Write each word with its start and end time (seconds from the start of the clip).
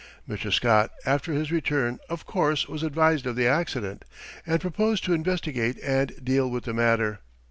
Mr. 0.27 0.51
Scott 0.51 0.89
after 1.05 1.31
his 1.31 1.51
return 1.51 1.99
of 2.09 2.25
course 2.25 2.67
was 2.67 2.81
advised 2.81 3.27
of 3.27 3.35
the 3.35 3.45
accident, 3.45 4.03
and 4.47 4.59
proposed 4.59 5.03
to 5.03 5.13
investigate 5.13 5.77
and 5.83 6.25
deal 6.25 6.49
with 6.49 6.63
the 6.63 6.73
matter. 6.73 7.19